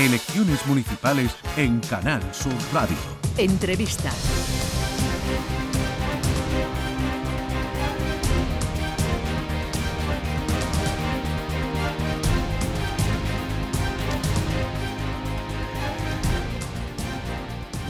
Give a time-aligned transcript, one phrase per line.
[0.00, 2.96] Elecciones municipales en Canal Sur Radio.
[3.36, 4.10] Entrevista.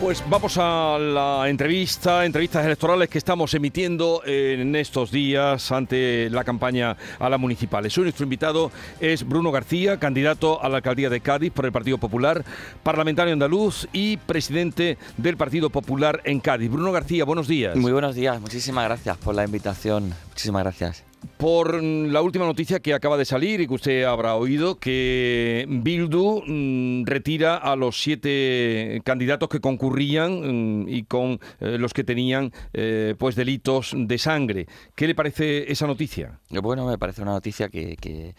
[0.01, 6.43] Pues vamos a la entrevista, entrevistas electorales que estamos emitiendo en estos días ante la
[6.43, 7.97] campaña a las municipales.
[7.99, 12.43] Nuestro invitado es Bruno García, candidato a la alcaldía de Cádiz por el Partido Popular,
[12.83, 16.71] parlamentario andaluz y presidente del Partido Popular en Cádiz.
[16.71, 17.77] Bruno García, buenos días.
[17.77, 20.15] Muy buenos días, muchísimas gracias por la invitación.
[20.31, 24.79] Muchísimas gracias por la última noticia que acaba de salir y que usted habrá oído,
[24.79, 31.95] que Bildu mm, retira a los siete candidatos que concurrían mm, y con eh, los
[31.95, 34.67] que tenían eh, pues delitos de sangre.
[34.95, 36.41] ¿Qué le parece esa noticia?
[36.51, 38.35] Bueno, me parece una noticia que, que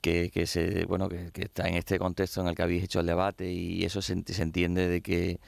[0.00, 3.50] que, se bueno que, está en este contexto en el que habéis hecho el debate
[3.52, 5.40] y eso se entiende de que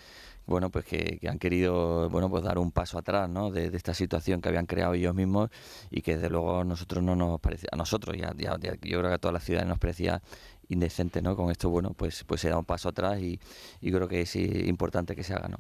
[0.51, 3.51] bueno, pues que, han querido, bueno, pues dar un paso atrás, ¿no?
[3.53, 5.49] De, esta situación que habían creado ellos mismos
[5.91, 9.15] y que desde luego nosotros no nos parecía, a nosotros ya, ya, yo creo que
[9.15, 10.23] a toda la ciudad nos parecía
[10.69, 11.37] indecente, ¿no?
[11.37, 13.39] Con esto, bueno, pues, pues se da un paso atrás y,
[13.81, 15.59] y creo que es importante que se haga, ¿no?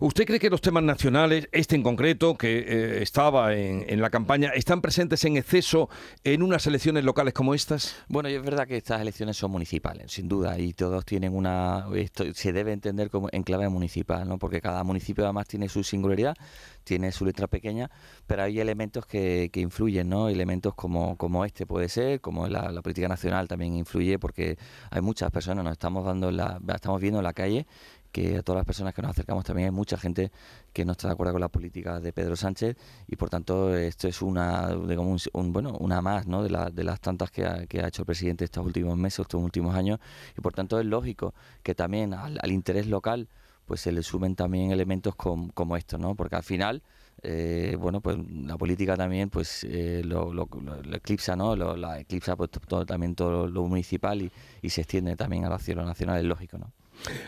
[0.00, 4.50] ¿Usted cree que los temas nacionales, este en concreto, que eh, estaba en, la campaña,
[4.54, 5.88] están presentes en exceso
[6.24, 7.96] en unas elecciones locales como estas?
[8.08, 11.86] Bueno, es verdad que estas elecciones son municipales, sin duda, y todos tienen una...
[11.94, 14.38] Esto se debe entender como en clave municipal, ¿no?
[14.38, 16.36] Porque cada municipio además tiene su singularidad,
[16.84, 17.90] tiene su letra pequeña,
[18.26, 20.28] pero hay elementos que, que influyen, ¿no?
[20.28, 24.58] Elementos como, como este puede ser, como la, la política nacional también influye, porque
[24.90, 27.66] hay muchas personas, nos estamos dando la, estamos viendo en la calle
[28.12, 30.30] que a todas las personas que nos acercamos también hay mucha gente
[30.72, 32.76] que no está de acuerdo con la política de Pedro Sánchez
[33.08, 37.44] y por tanto esto es una un, bueno una más de, de las tantas que
[37.44, 39.98] ha, que ha, hecho el presidente estos últimos meses estos últimos años
[40.36, 43.28] y por tanto es lógico que también al, interés local
[43.66, 46.82] pues se le sumen también elementos como estos no porque al final
[47.24, 50.48] eh, bueno, pues la política también pues eh, lo, lo,
[50.92, 51.54] eclipsa, ¿no?
[51.54, 54.30] Lo, la eclipsa pues todo, también todo lo municipal
[54.62, 56.72] y, se extiende también a la ciudad nacional, es lógico, ¿no?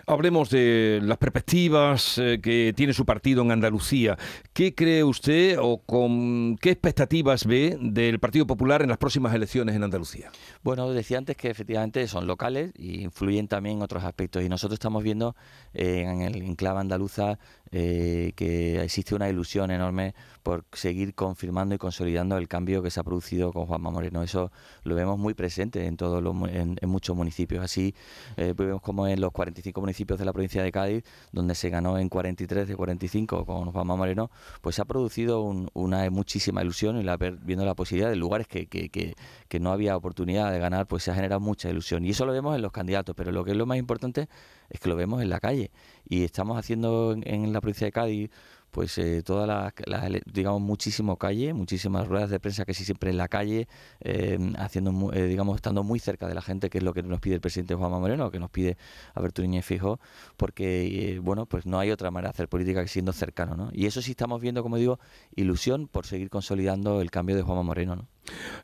[0.06, 4.16] Hablemos de las perspectivas eh, que tiene su partido en Andalucía.
[4.52, 9.74] ¿Qué cree usted o con qué expectativas ve del Partido Popular en las próximas elecciones
[9.74, 10.30] en Andalucía?
[10.62, 14.42] Bueno, decía antes que efectivamente son locales e influyen también otros aspectos.
[14.42, 15.34] Y nosotros estamos viendo
[15.72, 17.38] eh, en el enclave andaluza
[17.76, 20.14] eh, que existe una ilusión enorme
[20.44, 24.22] por seguir confirmando y consolidando el cambio que se ha producido con Juanma Moreno.
[24.22, 24.52] Eso
[24.84, 27.64] lo vemos muy presente en todos los, en, muchos municipios.
[27.64, 27.94] Así
[28.36, 32.08] vemos como en los 45 municipios de la provincia de Cádiz, donde se ganó en
[32.08, 34.30] 43 de 45 con Juanma Moreno,
[34.60, 38.88] pues ha producido una muchísima ilusión y la, viendo la posibilidad de lugares que, que,
[38.88, 39.14] que,
[39.48, 42.04] que, no había oportunidad de ganar, pues se ha generado mucha ilusión.
[42.04, 44.28] Y eso lo vemos en los candidatos, pero lo que es lo más importante
[44.70, 45.70] es que lo vemos en la calle.
[46.08, 48.30] Y estamos haciendo en la provincia de Cádiz
[48.74, 53.16] pues eh, todas las, digamos, muchísimo calle, muchísimas ruedas de prensa que sí siempre en
[53.16, 53.68] la calle,
[54.00, 57.20] eh, haciendo, eh, digamos, estando muy cerca de la gente, que es lo que nos
[57.20, 58.76] pide el presidente Juanma Moreno, que nos pide
[59.14, 60.00] Alberto Núñez Fijo,
[60.36, 63.70] porque, bueno, pues no hay otra manera de hacer política que siendo cercano, ¿no?
[63.72, 64.98] Y eso sí estamos viendo, como digo,
[65.36, 68.08] ilusión por seguir consolidando el cambio de Juanma Moreno, ¿no?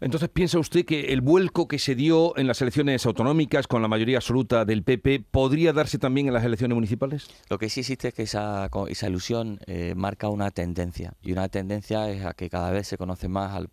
[0.00, 3.88] Entonces, ¿piensa usted que el vuelco que se dio en las elecciones autonómicas con la
[3.88, 7.28] mayoría absoluta del PP podría darse también en las elecciones municipales?
[7.48, 11.14] Lo que sí existe es que esa, esa ilusión eh, marca una tendencia.
[11.22, 13.68] Y una tendencia es a que cada vez se conoce más al,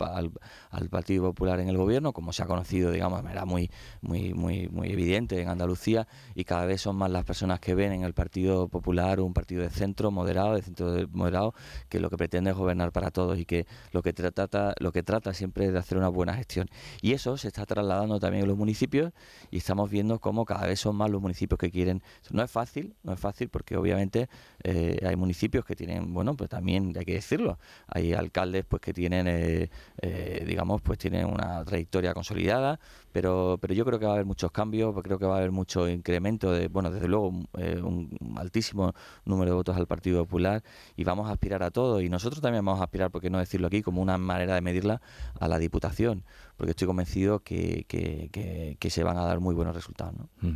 [0.69, 3.69] al, Partido Popular en el gobierno, como se ha conocido, digamos, de manera muy,
[4.01, 7.91] muy, muy, muy evidente en Andalucía, y cada vez son más las personas que ven
[7.91, 11.53] en el Partido Popular un partido de centro moderado, de centro moderado,
[11.89, 15.03] que lo que pretende es gobernar para todos y que lo que trata, lo que
[15.03, 16.67] trata siempre hacer una buena gestión.
[17.01, 19.13] Y eso se está trasladando también en los municipios
[19.51, 22.01] y estamos viendo cómo cada vez son más los municipios que quieren.
[22.31, 24.29] No es fácil, no es fácil porque obviamente
[24.63, 28.93] eh, hay municipios que tienen, bueno, pues también hay que decirlo, hay alcaldes pues que
[28.93, 29.69] tienen, eh,
[30.01, 32.79] eh, digamos, pues tienen una trayectoria consolidada,
[33.11, 35.51] pero, pero yo creo que va a haber muchos cambios, creo que va a haber
[35.51, 38.94] mucho incremento de, bueno, desde luego un altísimo
[39.25, 40.63] número de votos al Partido Popular
[40.95, 43.39] y vamos a aspirar a todo y nosotros también vamos a aspirar, por qué no
[43.39, 45.01] decirlo aquí, como una manera de medirla
[45.39, 46.23] a la Diputación,
[46.55, 50.15] porque estoy convencido que, que, se van a dar muy buenos resultados.
[50.41, 50.55] Mm.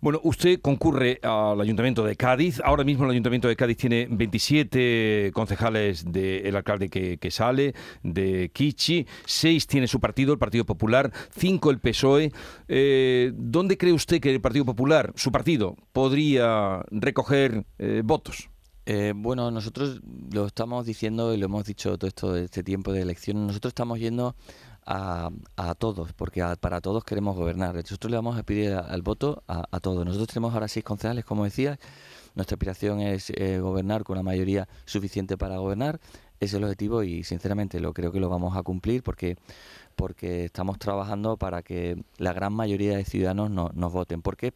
[0.00, 2.60] Bueno, usted concurre al Ayuntamiento de Cádiz.
[2.64, 9.06] Ahora mismo el Ayuntamiento de Cádiz tiene 27 concejales del alcalde que, sale, de Kichi,
[9.26, 12.32] 6 tiene su partido, el Partido Popular, 5 el PSOE.
[12.68, 18.48] Eh, ¿Dónde cree usted que el Partido Popular, su partido, podría recoger eh, votos?
[18.86, 20.00] Eh, bueno, nosotros
[20.30, 23.42] lo estamos diciendo y lo hemos dicho todo esto de este tiempo de elecciones.
[23.42, 24.34] Nosotros estamos yendo
[24.86, 25.30] a,
[25.78, 27.74] todos, porque para todos queremos gobernar.
[27.74, 30.04] Nosotros le vamos a pedir al voto a, todos.
[30.04, 31.78] Nosotros tenemos ahora seis concejales, como decía.
[32.34, 36.00] Nuestra aspiración es eh, gobernar con una mayoría suficiente para gobernar.
[36.40, 39.36] Ese es el objetivo y sinceramente lo creo que lo vamos a cumplir porque
[39.94, 44.20] porque estamos trabajando para que la gran mayoría de ciudadanos no, nos voten.
[44.20, 44.52] ¿Por qué,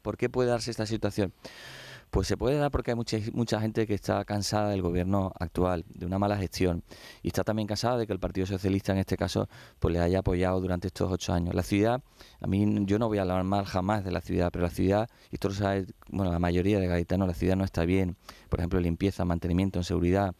[0.00, 1.32] ¿Por qué puede darse esta situación?
[2.16, 5.84] Pues se puede dar porque hay mucha, mucha gente que está cansada del gobierno actual,
[5.86, 6.82] de una mala gestión,
[7.22, 10.20] y está también cansada de que el Partido Socialista, en este caso, pues le haya
[10.20, 11.54] apoyado durante estos ocho años.
[11.54, 12.02] La ciudad,
[12.40, 15.10] a mí yo no voy a hablar mal jamás de la ciudad, pero la ciudad,
[15.30, 18.16] y esto lo sabe, bueno, la mayoría de gaditanos, la ciudad no está bien,
[18.48, 20.34] por ejemplo, limpieza, mantenimiento, en seguridad,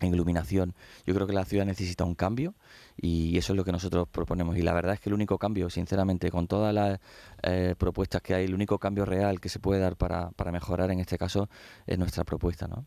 [0.00, 0.74] en iluminación.
[1.06, 2.54] Yo creo que la ciudad necesita un cambio
[2.96, 4.56] y eso es lo que nosotros proponemos.
[4.56, 7.00] Y la verdad es que el único cambio, sinceramente, con todas las
[7.42, 10.90] eh, propuestas que hay, el único cambio real que se puede dar para, para mejorar
[10.90, 11.48] en este caso
[11.86, 12.68] es nuestra propuesta.
[12.68, 12.86] ¿no?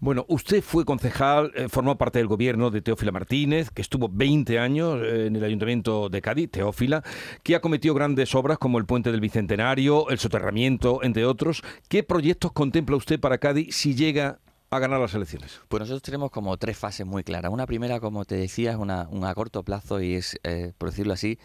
[0.00, 4.58] Bueno, usted fue concejal, eh, formó parte del gobierno de Teófila Martínez, que estuvo 20
[4.58, 7.02] años eh, en el Ayuntamiento de Cádiz, Teófila,
[7.42, 11.62] que ha cometido grandes obras como el Puente del Bicentenario, el soterramiento, entre otros.
[11.88, 14.38] ¿Qué proyectos contempla usted para Cádiz si llega
[14.76, 15.60] a ganar las elecciones?
[15.68, 17.52] Pues nosotros tenemos como tres fases muy claras.
[17.52, 21.12] Una primera, como te decía, es una, a corto plazo y es, eh, por decirlo
[21.12, 21.38] así,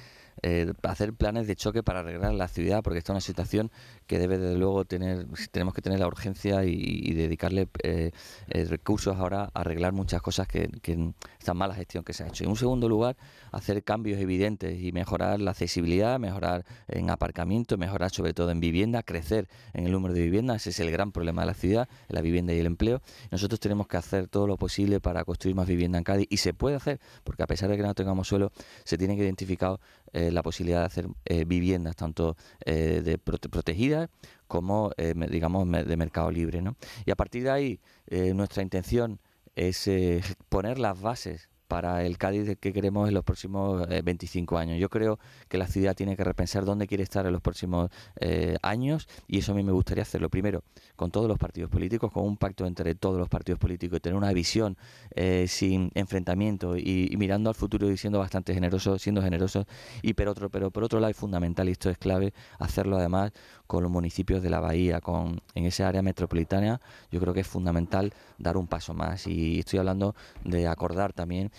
[0.43, 3.71] eh, hacer planes de choque para arreglar la ciudad, porque está una situación
[4.07, 8.11] que debe desde luego tener, tenemos que tener la urgencia y, dedicarle eh,
[8.49, 12.27] eh, recursos ahora a arreglar muchas cosas que, que esta mala gestión que se ha
[12.27, 12.43] hecho.
[12.43, 13.17] En un segundo lugar,
[13.51, 19.03] hacer cambios evidentes y mejorar la accesibilidad, mejorar en aparcamiento, mejorar sobre todo en vivienda,
[19.03, 22.21] crecer en el número de viviendas, ese es el gran problema de la ciudad, la
[22.21, 23.01] vivienda y el empleo.
[23.29, 26.53] Nosotros tenemos que hacer todo lo posible para construir más vivienda en Cádiz y se
[26.53, 28.51] puede hacer, porque a pesar de que no tengamos suelo,
[28.83, 29.79] se tiene que identificar
[30.31, 31.07] la posibilidad de hacer
[31.45, 32.35] viviendas tanto
[32.65, 34.09] de protegidas
[34.51, 36.61] como, eh, digamos, de mercado libre.
[36.61, 36.75] ¿no?
[37.05, 39.21] Y a partir de ahí, eh, nuestra intención
[39.55, 44.77] es eh, poner las bases para el Cádiz que queremos en los próximos 25 años.
[44.77, 47.89] Yo creo que la ciudad tiene que repensar dónde quiere estar en los próximos
[48.62, 50.65] años y eso a mí me gustaría hacerlo primero
[50.97, 54.18] con todos los partidos políticos, con un pacto entre todos los partidos políticos y tener
[54.18, 54.75] una visión
[55.47, 59.65] sin enfrentamiento y, mirando al futuro y siendo bastante generosos, siendo generosos
[60.01, 63.31] y pero otro, pero por otro lado es fundamental y esto es clave hacerlo además
[63.65, 67.47] con los municipios de la bahía, con en esa área metropolitana, yo creo que es
[67.47, 69.27] fundamental dar un paso más.
[69.27, 70.13] Y estoy hablando
[70.44, 71.51] de acordar también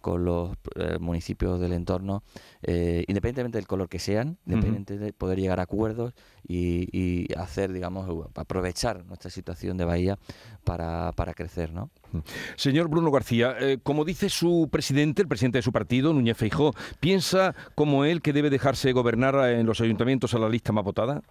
[0.00, 2.22] con los eh, municipios del entorno,
[2.62, 6.14] eh, independientemente del color que sean, independientemente de poder llegar a acuerdos
[6.46, 10.18] y, hacer, digamos, aprovechar nuestra situación de Bahía
[10.64, 11.90] para, para crecer, ¿no?
[12.56, 16.72] Señor Bruno García, eh, como dice su presidente, el presidente de su partido, Núñez Feijó,
[16.98, 21.22] ¿piensa como él que debe dejarse gobernar en los ayuntamientos a la lista más votada?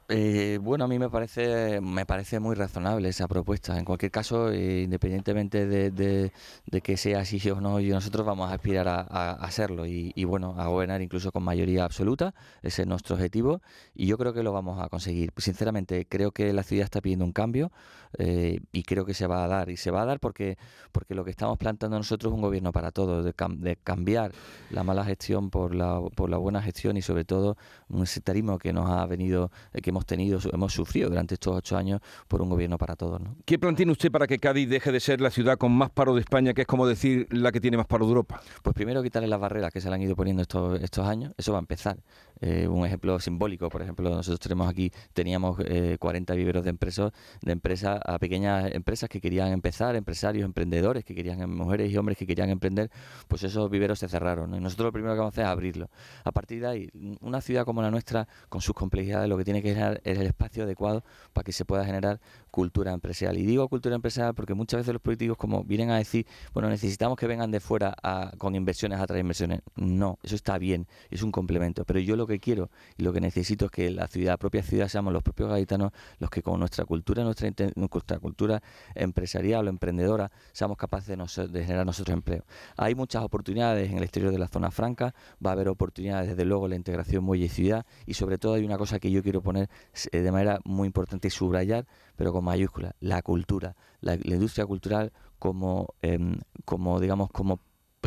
[0.61, 3.77] bueno, a mí me parece, me parece muy razonable esa propuesta.
[3.77, 8.87] En cualquier caso, independientemente de, de, que sea así o no, nosotros vamos a aspirar
[8.87, 12.33] a, hacerlo y, bueno, a gobernar incluso con mayoría absoluta.
[12.61, 13.61] Ese es nuestro objetivo
[13.95, 15.31] y yo creo que lo vamos a conseguir.
[15.37, 17.71] Sinceramente, creo que la ciudad está pidiendo un cambio
[18.17, 19.69] eh, y creo que se va a dar.
[19.69, 20.57] Y se va a dar porque,
[20.91, 24.31] porque lo que estamos plantando nosotros es un gobierno para todos, de, cambiar
[24.71, 27.57] la mala gestión por la, por la buena gestión y sobre todo
[27.87, 31.77] un sectarismo que nos ha venido, eh, que hemos tenido, hemos sufrido durante estos ocho
[31.77, 33.21] años por un gobierno para todos.
[33.45, 36.13] ¿Qué plan tiene usted para que Cádiz deje de ser la ciudad con más paro
[36.13, 38.41] de España, que es como decir la que tiene más paro de Europa?
[38.63, 41.51] Pues primero quitarle las barreras que se le han ido poniendo estos, estos años, eso
[41.51, 41.97] va a empezar.
[42.41, 45.57] Eh, un ejemplo simbólico, por ejemplo, nosotros tenemos aquí, teníamos
[45.99, 51.15] 40 viveros de empresas, de empresas a pequeñas empresas que querían empezar, empresarios, emprendedores que
[51.15, 52.89] querían, mujeres y hombres que querían emprender,
[53.27, 54.55] pues esos viveros se cerraron.
[54.55, 55.89] Y nosotros lo primero que vamos a hacer es abrirlo.
[56.23, 56.89] A partir de ahí,
[57.21, 60.27] una ciudad como la nuestra, con sus complejidades, lo que tiene que generar es el
[60.27, 61.03] espacio adecuado
[61.33, 62.19] para que se pueda generar
[62.51, 63.37] cultura empresarial.
[63.37, 67.17] Y digo cultura empresarial porque muchas veces los políticos como vienen a decir, bueno, necesitamos
[67.17, 67.95] que vengan de fuera
[68.37, 69.61] con inversiones a traer inversiones.
[69.75, 71.85] No, eso está bien, es un complemento.
[71.85, 75.11] Pero yo que quiero y lo que necesito es que la ciudad, propia ciudad, seamos
[75.11, 78.61] los propios gaditanos los que con nuestra cultura, nuestra, nuestra cultura
[78.95, 81.17] empresarial o emprendedora, seamos capaces
[81.51, 82.45] de, generar nosotros empleo.
[82.77, 85.13] Hay muchas oportunidades en el exterior de la zona franca,
[85.45, 88.63] va a haber oportunidades, desde luego, la integración muelle y ciudad, y sobre todo hay
[88.63, 89.69] una cosa que yo quiero poner
[90.11, 95.11] eh, de manera muy importante y subrayar, pero con mayúscula, la cultura, la, industria cultural
[95.39, 97.59] como, em, como digamos, como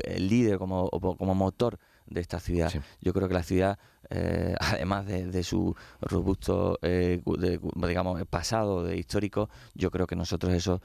[0.05, 1.79] eh, líder, como, como motor
[2.13, 2.73] de esta ciudad.
[3.01, 3.79] Yo creo que la ciudad,
[4.11, 7.23] eh, además de, su robusto, eh,
[7.77, 10.81] digamos, pasado de histórico, yo creo que nosotros eso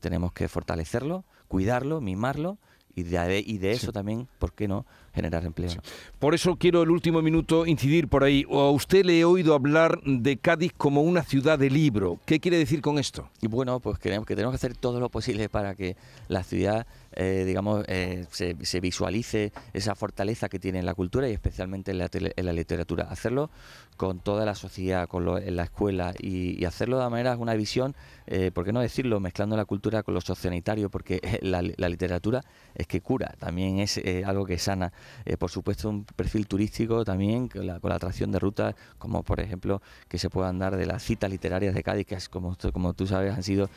[0.00, 2.58] tenemos que fortalecerlo, cuidarlo, mimarlo
[2.94, 4.84] y de, y de eso también, ¿por qué no?,
[5.14, 5.70] generar empleo.
[6.18, 8.44] Por eso quiero el último minuto incidir por ahí.
[8.50, 12.18] A usted le he oído hablar de Cádiz como una ciudad de libro.
[12.24, 13.28] ¿Qué quiere decir con esto?
[13.40, 15.96] Y bueno, pues queremos que tenemos que hacer todo lo posible para que
[16.28, 21.32] la ciudad eh, digamos, eh, se, visualice esa fortaleza que tiene en la cultura y
[21.32, 23.04] especialmente en la, literatura.
[23.10, 23.50] Hacerlo
[23.96, 27.94] con toda la sociedad, con en la escuela y, hacerlo de manera, una visión,
[28.26, 32.42] eh, ¿por qué no decirlo?, mezclando la cultura con lo sociosanitario, porque la, literatura
[32.74, 34.92] es que cura, también es algo que sana.
[35.38, 40.18] por supuesto, un perfil turístico también con la, atracción de rutas, como por ejemplo que
[40.18, 43.34] se puedan dar de las citas literarias de Cádiz, que es, como, como tú sabes
[43.34, 43.68] han sido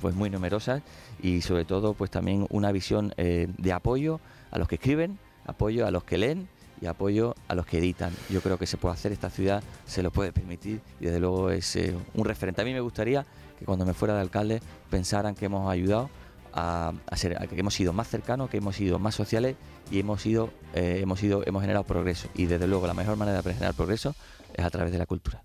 [0.00, 0.82] pues muy numerosas
[1.22, 5.86] y sobre todo pues también una visión eh, de apoyo a los que escriben, apoyo
[5.86, 6.48] a los que leen
[6.80, 8.12] y apoyo a los que editan.
[8.28, 11.50] Yo creo que se puede hacer, esta ciudad se lo puede permitir y desde luego
[11.50, 12.60] es eh, un referente.
[12.60, 13.24] A mí me gustaría
[13.58, 16.10] que cuando me fuera de alcalde pensaran que hemos ayudado
[16.52, 19.56] a, ser, que hemos sido más cercanos, que hemos sido más sociales
[19.90, 22.28] y hemos sido, eh, hemos sido, hemos generado progreso.
[22.34, 24.14] Y desde luego la mejor manera de generar progreso
[24.54, 25.42] es a través de la cultura.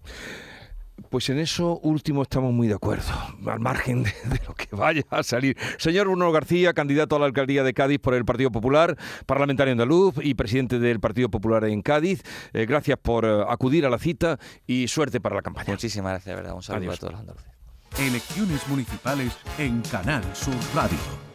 [1.10, 3.12] Pues en eso último estamos muy de acuerdo,
[3.48, 4.14] al margen de,
[4.48, 5.58] lo que vaya a salir.
[5.78, 10.16] Señor Bruno García, candidato a la alcaldía de Cádiz por el Partido Popular, parlamentario andaluz
[10.22, 14.40] y presidente del Partido Popular en Cádiz, eh, gracias por eh, acudir a la cita
[14.68, 15.72] y suerte para la campaña.
[15.72, 16.54] Muchísimas gracias, verdad.
[16.54, 17.52] Un saludo a todos los andaluces.
[17.98, 21.29] Elecciones municipales en Canal Sur Radio.